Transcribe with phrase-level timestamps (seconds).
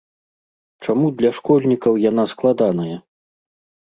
[0.85, 2.97] Чаму для школьнікаў яна складаная?